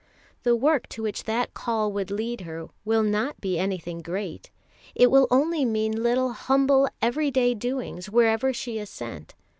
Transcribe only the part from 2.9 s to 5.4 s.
not be anything great: it will